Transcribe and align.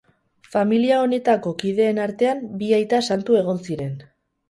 Familia 0.55 0.97
honetako 1.01 1.53
kideen 1.61 2.01
artean 2.09 2.43
bi 2.65 2.73
aita 2.81 3.07
santu 3.13 3.43
egon 3.45 3.65
ziren. 3.67 3.99